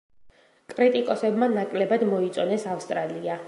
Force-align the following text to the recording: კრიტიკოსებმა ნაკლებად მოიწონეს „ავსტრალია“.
კრიტიკოსებმა 0.71 1.51
ნაკლებად 1.57 2.09
მოიწონეს 2.15 2.69
„ავსტრალია“. 2.77 3.39